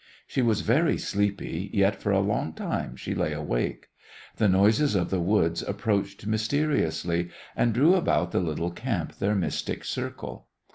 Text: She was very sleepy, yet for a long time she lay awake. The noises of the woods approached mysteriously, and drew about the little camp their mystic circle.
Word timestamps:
She 0.25 0.41
was 0.41 0.61
very 0.61 0.97
sleepy, 0.97 1.69
yet 1.73 2.01
for 2.01 2.09
a 2.11 2.21
long 2.21 2.53
time 2.53 2.95
she 2.95 3.13
lay 3.13 3.33
awake. 3.33 3.89
The 4.37 4.49
noises 4.49 4.95
of 4.95 5.11
the 5.11 5.19
woods 5.19 5.61
approached 5.61 6.25
mysteriously, 6.25 7.29
and 7.55 7.71
drew 7.71 7.93
about 7.93 8.31
the 8.31 8.39
little 8.39 8.71
camp 8.71 9.19
their 9.19 9.35
mystic 9.35 9.85
circle. 9.85 10.47